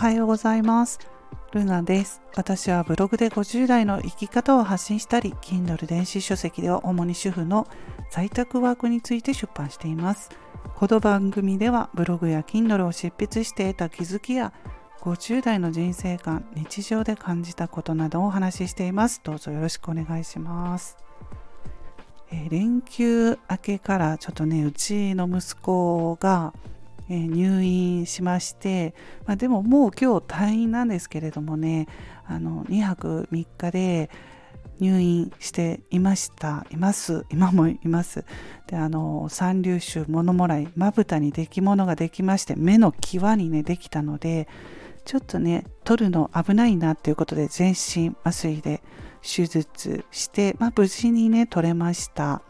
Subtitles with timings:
[0.00, 0.98] はようございます。
[1.52, 2.22] ルナです。
[2.34, 7.68] 私はブログで50代の生き方を発信したり、Kindle 電子書籍では主に主婦の
[8.10, 10.30] 在宅ワークについて出版しています。
[10.74, 14.54] この番組ではブログや Kindle を執筆して得た気づきや
[15.02, 19.20] 50代の人生観、日常で感じたことなどをお話ししています。
[19.22, 20.96] どうぞよろしくお願いします。
[22.32, 26.54] え、連休明けからちょっとね、うちの息子が
[27.10, 28.94] え、入院しまして、
[29.26, 31.88] まあ、でももう今日退院なんですけれどもね
[32.24, 34.10] あの2泊3日で
[34.78, 36.64] 入院していました。
[36.70, 37.26] います。
[37.30, 38.24] 今もいます。
[38.68, 44.48] であの三粒腫物もらいまぶたにできものができまして目の際にねできたので
[45.04, 48.82] ちょっとね取るの危ないなっていうことで全身麻酔で
[49.20, 52.40] 手術して、まあ、無事にね取れました。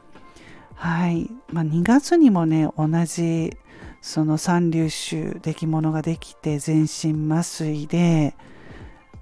[0.75, 3.57] はい、まあ、2月にもね同じ
[4.01, 8.35] その三粒腫出来物ができて全身麻酔で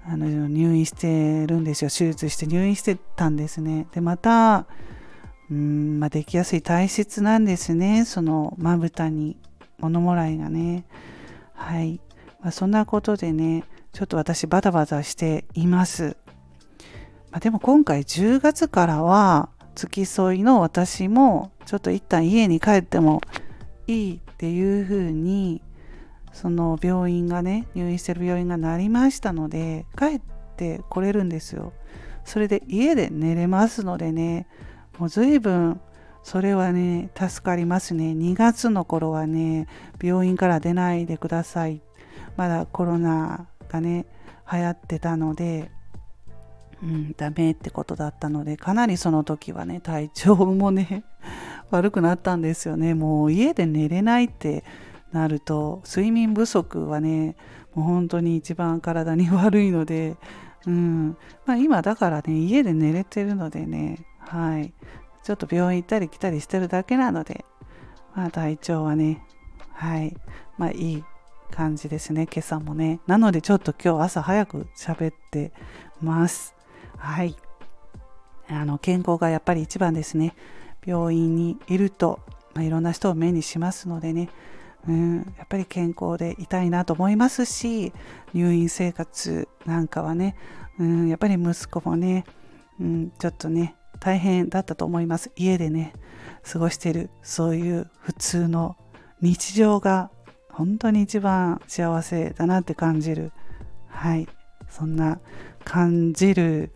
[0.05, 1.89] あの入院してるんですよ。
[1.89, 3.87] 手術して入院してたんですね。
[3.91, 4.65] でまた
[5.51, 8.05] うん、まあ、できやすい体質なんですね。
[8.05, 9.37] そのまぶたに
[9.79, 10.85] 物もらいがね。
[11.59, 11.99] はい、
[12.41, 16.15] まあ、そんなことでねちょっと私バタバタしています、
[17.31, 23.21] まあ、でも今回10月からは付き添いの私もちょっと一旦家に帰っても
[23.89, 25.61] いいっていうふうに
[26.31, 30.21] その病院がね入院してる病院がなりましたので帰っ
[30.55, 31.73] てこれるんですよ。
[32.23, 34.47] それで家で寝れますのでね
[34.99, 35.81] もう随分
[36.21, 38.11] それはね助かりますね。
[38.11, 39.67] 2月の頃はね
[40.01, 41.81] 病院から出ないでください。
[42.37, 44.05] まだコロナがね
[44.51, 45.71] 流行ってたので
[46.81, 51.03] うん、ダメってことだったのでかなりその時はね体調もね
[51.69, 52.93] 悪くなったんですよね。
[52.93, 54.63] もう家で寝れないって
[55.11, 57.35] なると睡眠不足はね
[57.73, 60.17] もう本当に一番体に悪いので、
[60.65, 61.17] うん。
[61.45, 64.73] まあ、今だからね家で寝れてるのでねはい。
[65.23, 67.45] ちょっと病院行ったり来たりしてるだけなので、
[68.15, 69.23] まあ、体調はね
[69.73, 70.15] はい。
[70.57, 71.03] まあいい
[71.51, 72.99] 感じですね今朝もね。
[73.07, 75.51] なのでちょっと今日朝早く喋って
[76.01, 76.55] ます。
[76.97, 77.35] はい。
[78.49, 80.35] あの健康がやっぱり一番ですね。
[80.85, 82.19] 病院にいると、
[82.53, 84.29] まあ、いろんな人を目にしますのでね、
[84.87, 87.93] うん、やっぱり健康でいたいなと思いますし
[88.33, 90.35] 入院生活なんかはね、
[90.79, 92.25] うん、やっぱり息子もね、
[92.79, 95.31] うん、ちょっとね大変だったと思います。
[95.35, 95.93] 家でね
[96.49, 98.77] 過ごしてるそういう普通の
[99.21, 100.09] 日常が
[100.49, 103.31] 本当に一番幸せだなって感じる。
[103.87, 104.27] はい。
[104.69, 105.19] そんな
[105.63, 106.71] 感じる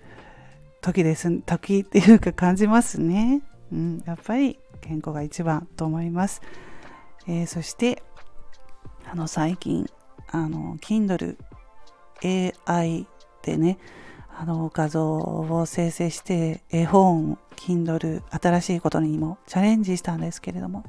[0.82, 1.30] 時です。
[1.42, 3.42] 時っていうか感じますね。
[3.72, 6.42] うん、やっぱり健康が一番と思います。
[7.28, 8.04] えー、そして
[9.10, 9.90] あの最近
[10.28, 11.38] あの Kindle
[12.24, 13.08] AI
[13.44, 13.78] でね
[14.36, 20.84] あの画像を生成して絵本 Kindle 新しいことにもチャレンジしたんですけれども、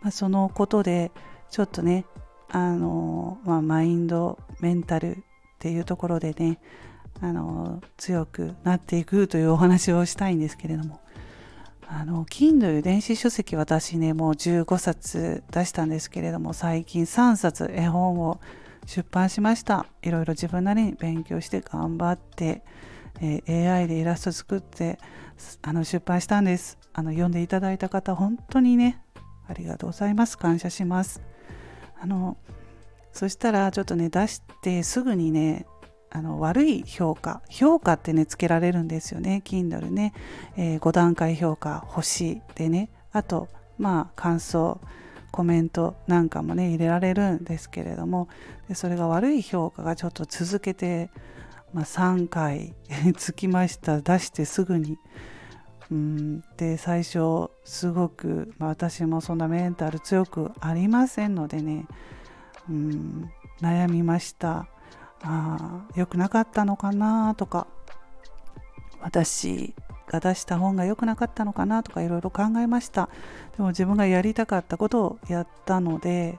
[0.00, 1.12] まあ、そのことで
[1.50, 2.06] ちょっとね
[2.48, 5.20] あの、まあ、マインドメンタルっ
[5.58, 6.58] ていうところでね
[7.20, 11.00] あの強くなっていくというお話をしたいんですけれども
[11.86, 18.40] あの Kindle 電子書籍私ねもう15冊出したんですけれども最近3冊絵本を
[18.86, 19.86] 出版しました。
[20.02, 22.62] いろいろ自分なりに勉強して頑張って、
[23.20, 24.98] えー、AI でイラスト作って
[25.62, 26.78] あの出版したんです。
[26.92, 29.02] あの読んでいただいた方本当にね
[29.48, 30.38] ありがとうございます。
[30.38, 31.22] 感謝します。
[32.00, 32.36] あの
[33.12, 35.66] そしたらちょっとね出してすぐにね
[36.14, 40.14] あの悪い評価評価ってねつけられるんですよね Kindle ね、
[40.56, 42.88] えー、5段階評価星でね。
[43.10, 43.48] あと
[43.78, 44.80] まあ感想
[45.32, 48.28] コメントなんかもね入れられるんですけれども。
[48.68, 51.10] でそれが悪い評価がちょっと続けて、
[51.72, 52.76] まあ、3回
[53.18, 54.96] つきました出してすぐに。
[55.90, 61.86] うんで最初すごく、まあ、私もそんなメンタル強くありませんのでね。
[62.70, 63.30] うん
[63.60, 64.68] 悩みました。
[65.24, 67.66] あ良くなかったのかなとか
[69.00, 69.74] 私
[70.06, 73.08] が出した本が良くなかったのかなとかいろいろ考えました。
[73.56, 76.38] でも自分がやりたかったことをやったので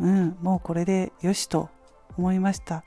[0.00, 1.68] うんもうこれでよしと
[2.16, 2.84] 思いました、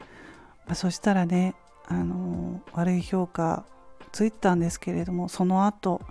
[0.67, 1.55] まあ、そしたらね
[1.87, 3.65] あの悪い評価
[4.11, 6.01] ついたんですけれどもその後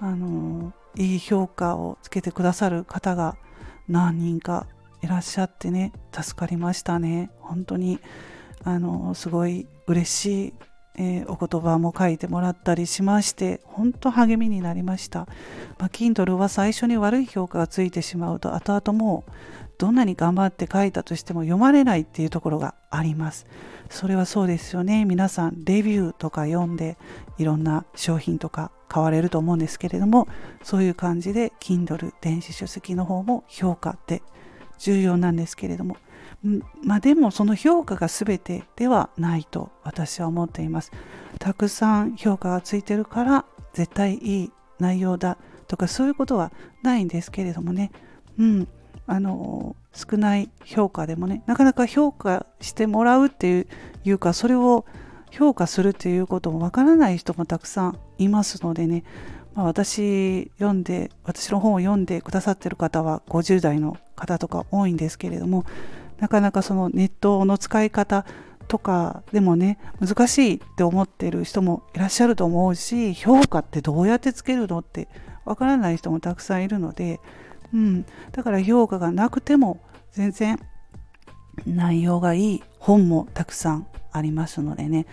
[0.00, 3.36] あのいい評価をつけてくださる方が
[3.88, 4.66] 何人か
[5.02, 7.30] いらっしゃってね助かりましたね。
[7.40, 7.98] 本当に
[8.64, 10.54] あのすごい嬉しい、
[10.96, 15.20] えー、お言葉も書いてもらったりしまして本当励みになりました、
[15.78, 19.32] まあ、Kindle は最初に悪い評価がついてしまうと後々もう
[19.78, 23.46] どんなに頑張って書いたとしても読まれないっていうところがあります。
[23.90, 25.04] それはそうですよね。
[25.04, 26.96] 皆さんレビューとか読んで
[27.36, 30.28] いろんな商品とか買われると思うんですけれども
[30.62, 34.22] そういう感じで Kindle 電子書籍の方も評価って
[34.78, 35.96] 重要なんですけれども
[36.82, 40.90] まあでもその評価が全てではないと私は思っています。
[41.38, 46.52] たくさん評価がついてるから絶対いい内容だとかそういうことは
[46.82, 47.90] ないんですけれどもね。
[48.38, 48.68] うん
[49.06, 53.66] あの少ない評価でもねなかなか評価してもらうって
[54.04, 54.84] いうかそれを
[55.30, 59.02] 評価するっていうこともわからない人もたくさんいますのでね、
[59.54, 65.64] まあ、私読んで私の本を読んでくださってる方は50代の方とか多いんですけれども
[66.22, 68.24] なかなかそのネットの使い方
[68.68, 75.08] とかでもね難しいって思ってる人もいらっしゃると思うし評価ってどうやってつけるのって
[75.44, 77.18] わからない人もたくさんいるので
[77.74, 79.80] うん、だから評価がなくても
[80.12, 80.58] 全然
[81.66, 85.06] 内容がいい本もたくさんありますのでね。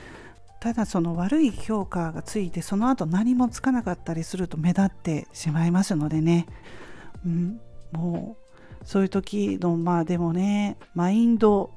[0.60, 6.48] ただその悪い評価がついてその後何もつかなかったりすると目立ってしまいますのでね、
[7.26, 7.62] うん、
[7.94, 8.49] もう
[8.84, 11.72] そういう時のまあでもねマインド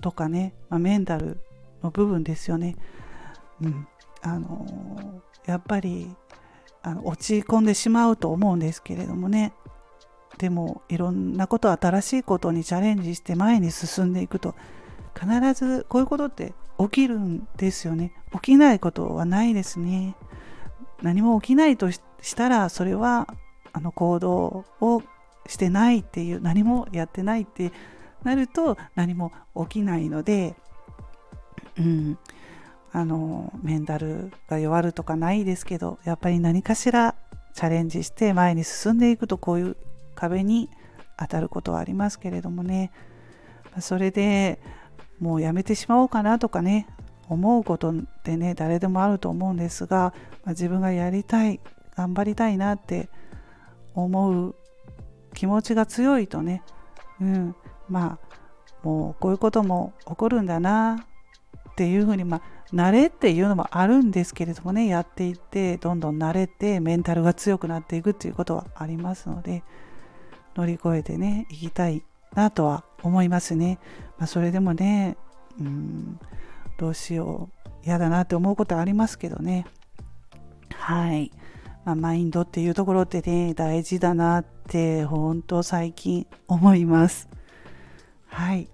[0.00, 1.40] とかね、まあ、メンタル
[1.82, 2.76] の部分ですよね、
[3.62, 3.86] うん、
[4.22, 6.14] あのやっぱり
[6.82, 9.52] あの落ち込んでしまうと思うんですけれどもね。
[10.38, 14.54] でもいろんなこと新しいことにチャレンジして前に進んでいくと
[15.14, 18.14] 必ずこういうことって起きるんですよね。
[18.32, 20.16] 起きないことはないですね。
[21.02, 22.00] 何も起きないとし
[22.34, 23.26] たらそれは
[23.72, 25.02] あの行動を
[25.50, 27.72] してないっていう何もやってないって
[28.22, 29.32] なると何も
[29.68, 30.54] 起きないので
[31.78, 32.18] うん
[32.92, 37.14] あのメンタルが弱るとかないですけどやっぱり何かしら
[37.54, 39.76] チャレンジして前に進んでいくとこういう
[40.14, 40.70] 壁に
[41.18, 42.90] 当たることはありますけれどもね。
[43.80, 44.58] それで
[45.20, 46.88] もうやめてしまおうかなとかね
[47.28, 47.94] 思うことっ
[48.24, 50.12] てね誰でもあると思うんですが、
[50.44, 51.60] まあ、自分がやりたい
[51.96, 53.08] 頑張りたいなって
[53.94, 54.56] 思う
[55.34, 56.62] 気持ちが強いとね、
[57.20, 57.54] うん、
[57.88, 61.06] まあもうこういうことも起こるんだな
[61.70, 62.42] っていうふうにまあ
[62.74, 69.64] 慣れっていうのもあるんですけれどもねやっていってどんどん慣れてメンタルが強くなっていくっていうことはありますので、
[70.54, 72.04] 乗り越えてね行きたい
[72.34, 73.78] なとは思いますね。
[74.18, 75.16] まあ、それでもね
[75.58, 76.20] うん
[76.78, 79.66] どうしよう嫌だなって思うことはありますけどね。
[80.74, 81.30] はい、
[81.84, 87.28] まあ、マインドっていうところってね大事だなって本当最近思います。
[88.26, 88.68] はい。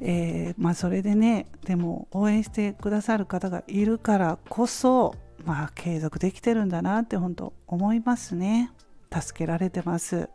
[0.00, 5.14] えー、まあそれでねでも応援してくださる方がいるからこそ
[5.44, 8.70] まあ継続できてるんだなって本当思いますね。
[9.12, 10.28] 助けられてます。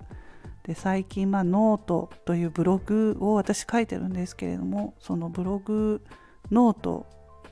[0.64, 6.04] で最近、まあ、ノートというブログを私書いてるんですけれどもそのブログ
[6.52, 7.08] ノート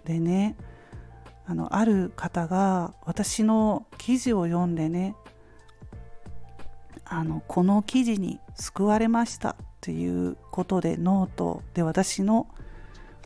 [0.06, 0.56] でね
[1.48, 5.16] あのある方が私の記事を読んでね
[7.06, 12.48] あのこの記事に救われましたっていうことでノートで私の,、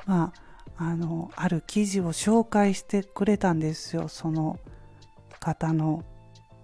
[0.06, 0.34] ま
[0.78, 4.60] あ、あのある記事を紹介してくれたんですよその
[5.40, 6.06] 方の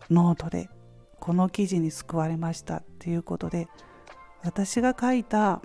[0.09, 0.69] ノートで。
[1.19, 3.67] この記事に救われましたっていうことで
[4.43, 5.61] 私が書いた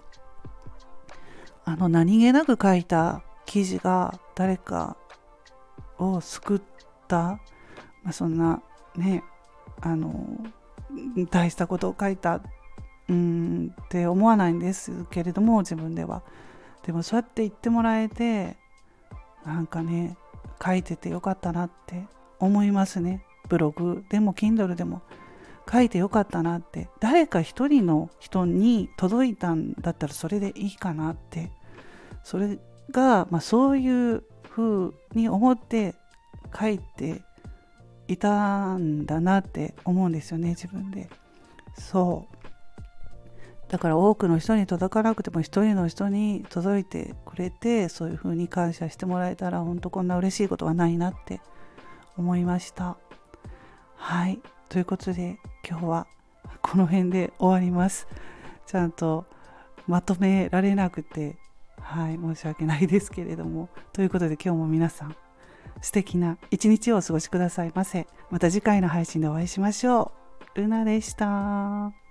[1.64, 4.96] あの何気なく書いた記事が誰か
[6.02, 6.60] を救っ
[7.08, 7.38] た、
[8.02, 8.62] まあ、そんな
[8.96, 9.22] ね
[9.80, 10.14] あの
[11.30, 12.40] 大したことを書いた
[13.08, 16.22] うんって思わないんですけれども自分では。
[16.84, 18.56] でもそうやって言ってもらえて
[19.44, 20.16] なんかね
[20.64, 22.06] 書いててよかったなって
[22.38, 23.24] 思いますね。
[23.48, 25.02] ブログでも Kindle でも。
[25.70, 26.88] 書いてよかったなって。
[27.00, 31.52] 誰か一人の人に届いたんだったらそれでいいかなって。
[32.24, 32.58] それ
[32.90, 35.94] が、まあ、そういうふうに思って
[36.58, 37.22] 書いて
[38.06, 41.08] いたんだなって思うんですよね自分で。
[41.78, 42.36] そう。
[43.70, 51.40] だから多くの人に届かなくても一人の人に届いてくれてそういうふうに感謝してもらえたら本当こんな嬉しいことはないなって
[52.18, 52.98] 思いました。
[53.96, 54.40] はい。
[54.68, 56.06] ということで今日は
[56.60, 58.06] この辺で終わります。
[58.66, 59.24] ちゃんと
[59.86, 61.36] まとめられなくて、
[61.92, 63.68] はい、申し訳ないですけれども。
[63.92, 65.14] ということで今日も皆さん
[65.82, 68.06] 素敵な一日をお過ごしくださいませ。
[68.30, 70.12] また次回の配信でお会いしましょ
[70.56, 70.60] う。
[70.60, 72.01] ルナでした。